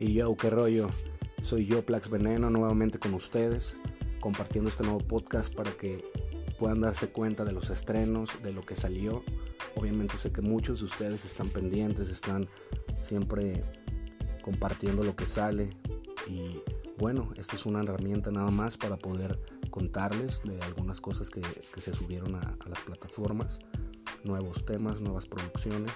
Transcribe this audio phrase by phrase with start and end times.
[0.00, 0.90] Yo, qué rollo.
[1.42, 3.76] Soy yo, Plax Veneno, nuevamente con ustedes,
[4.20, 6.04] compartiendo este nuevo podcast para que
[6.56, 9.24] puedan darse cuenta de los estrenos, de lo que salió.
[9.74, 12.48] Obviamente sé que muchos de ustedes están pendientes, están
[13.02, 13.64] siempre
[14.42, 15.70] compartiendo lo que sale.
[16.28, 16.60] Y
[16.96, 19.40] bueno, esta es una herramienta nada más para poder
[19.70, 21.42] contarles de algunas cosas que,
[21.80, 23.58] se subieron a las plataformas,
[24.22, 25.92] nuevos temas, nuevas producciones.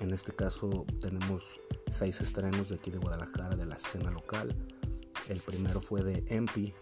[0.00, 1.60] En este caso tenemos
[1.90, 4.54] seis estrenos de aquí de Guadalajara de la escena local.
[5.28, 6.74] El primero fue de MP.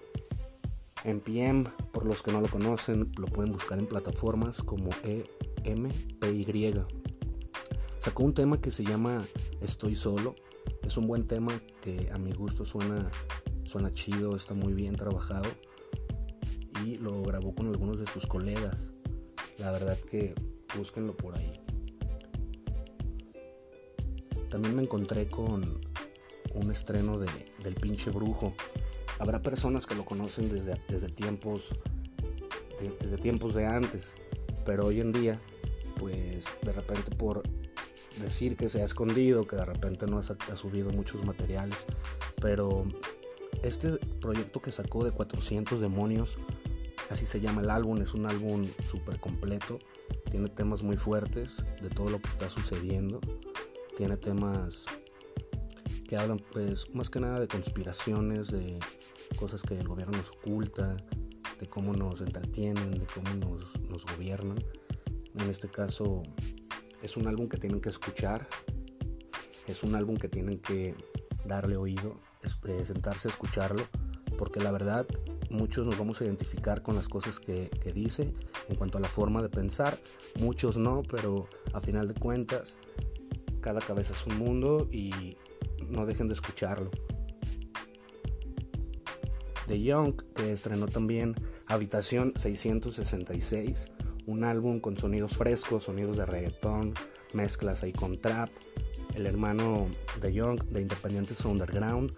[1.04, 6.84] MPM, por los que no lo conocen, lo pueden buscar en plataformas como EMPY.
[7.98, 9.24] Sacó un tema que se llama
[9.60, 10.34] Estoy solo.
[10.82, 13.10] Es un buen tema que a mi gusto suena,
[13.64, 15.46] suena chido, está muy bien trabajado.
[16.84, 18.90] Y lo grabó con algunos de sus colegas.
[19.58, 20.34] La verdad que
[20.76, 21.65] búsquenlo por ahí.
[24.50, 25.80] También me encontré con
[26.54, 27.28] un estreno de,
[27.62, 28.54] del pinche brujo.
[29.18, 31.70] Habrá personas que lo conocen desde, desde tiempos
[32.80, 34.12] de, desde tiempos de antes,
[34.64, 35.40] pero hoy en día,
[35.98, 37.42] pues de repente por
[38.20, 41.78] decir que se ha escondido, que de repente no ha, subido muchos materiales,
[42.40, 42.84] pero
[43.62, 46.38] este proyecto que sacó de 400 demonios,
[47.10, 49.78] así se llama el álbum, es un álbum súper completo,
[50.30, 53.20] tiene temas muy fuertes de todo lo que está sucediendo
[53.96, 54.84] tiene temas
[56.06, 58.78] que hablan pues más que nada de conspiraciones, de
[59.36, 60.96] cosas que el gobierno nos oculta,
[61.58, 64.58] de cómo nos entretienen, de cómo nos, nos gobiernan.
[65.34, 66.22] En este caso
[67.02, 68.46] es un álbum que tienen que escuchar,
[69.66, 70.94] es un álbum que tienen que
[71.46, 72.20] darle oído,
[72.66, 73.88] eh, sentarse a escucharlo,
[74.36, 75.06] porque la verdad
[75.48, 78.34] muchos nos vamos a identificar con las cosas que, que, dice
[78.68, 79.98] en cuanto a la forma de pensar,
[80.38, 82.76] muchos no, pero a final de cuentas
[83.60, 85.36] cada cabeza es un mundo y
[85.88, 86.90] no dejen de escucharlo.
[89.66, 91.34] The Young, que estrenó también
[91.66, 93.88] Habitación 666,
[94.26, 96.94] un álbum con sonidos frescos, sonidos de reggaetón,
[97.32, 98.50] mezclas ahí con trap.
[99.14, 99.88] El hermano
[100.20, 102.12] de Young de Independientes Underground,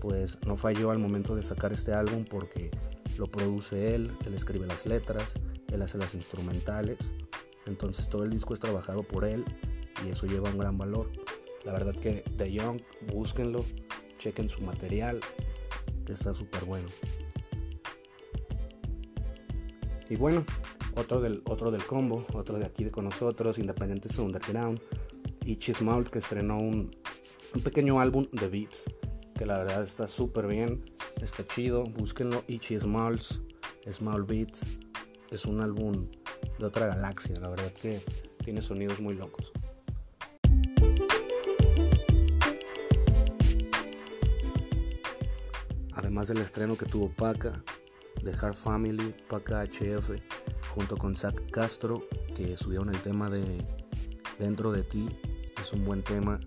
[0.00, 2.70] pues no falló al momento de sacar este álbum porque
[3.18, 5.34] lo produce él, él escribe las letras,
[5.68, 7.12] él hace las instrumentales.
[7.66, 9.44] Entonces todo el disco es trabajado por él
[10.04, 11.10] y eso lleva un gran valor.
[11.64, 12.80] La verdad que The Young,
[13.12, 13.64] búsquenlo,
[14.18, 15.20] chequen su material,
[16.04, 16.88] que está súper bueno.
[20.08, 20.44] Y bueno,
[20.96, 24.80] otro del, otro del combo, otro de aquí de con nosotros, Independientes Underground,
[25.44, 26.90] y Chismault que estrenó un,
[27.54, 28.84] un pequeño álbum de beats,
[29.36, 30.84] que la verdad está súper bien,
[31.20, 33.40] está chido, búsquenlo, y Chismalls,
[33.90, 34.66] Small Beats,
[35.30, 36.08] es un álbum
[36.58, 38.00] de otra galaxia, la verdad que
[38.44, 39.52] tiene sonidos muy locos.
[46.20, 47.64] Además del estreno que tuvo Paca,
[48.22, 50.10] de Hard Family, Paca HF,
[50.74, 53.66] junto con Zach Castro, que subieron el tema de
[54.38, 55.08] Dentro de ti,
[55.58, 56.38] es un buen tema.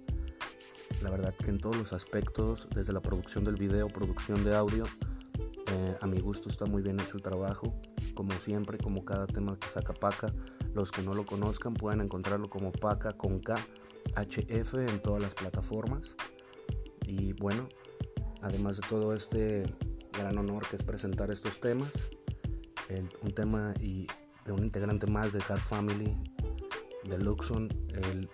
[1.01, 4.83] La verdad que en todos los aspectos, desde la producción del video, producción de audio,
[5.65, 7.73] eh, a mi gusto está muy bien hecho el trabajo.
[8.13, 10.31] Como siempre, como cada tema que saca Paca,
[10.75, 13.55] los que no lo conozcan pueden encontrarlo como Paca con K,
[14.15, 16.15] HF en todas las plataformas.
[17.07, 17.67] Y bueno,
[18.43, 19.63] además de todo este
[20.11, 21.91] gran honor que es presentar estos temas,
[23.23, 24.05] un tema y
[24.45, 26.15] de un integrante más de Hard Family,
[27.05, 28.29] de Luxon, el,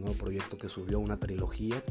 [0.00, 1.82] nuevo proyecto que subió, una trilogía,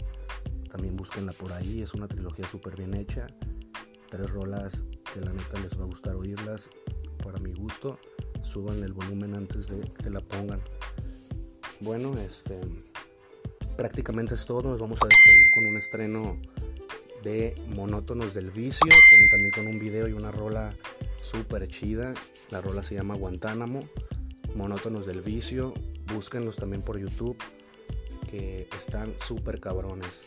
[0.72, 3.28] también búsquenla por ahí, es una trilogía súper bien hecha,
[4.10, 6.70] tres rolas que la neta les va a gustar oírlas,
[7.24, 8.00] para mi gusto,
[8.44, 10.62] suban el volumen antes de que la pongan.
[11.82, 12.62] Bueno, este
[13.76, 16.36] prácticamente es todo, nos vamos a despedir con un estreno
[17.28, 18.90] de Monótonos del Vicio,
[19.30, 20.74] también con un video y una rola
[21.22, 22.14] súper chida.
[22.52, 23.82] La rola se llama Guantánamo,
[24.56, 25.74] Monótonos del Vicio.
[26.06, 27.38] Búsquenlos también por YouTube,
[28.32, 30.22] que están súper cabrones.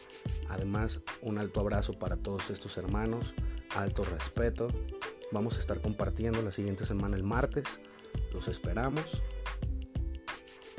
[0.51, 3.35] Además, un alto abrazo para todos estos hermanos,
[3.75, 4.69] alto respeto.
[5.33, 7.81] Vamos a estar compartiendo la siguiente semana el martes.
[8.35, 9.23] Los esperamos.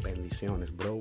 [0.04, 1.00] Bendiciones, bro.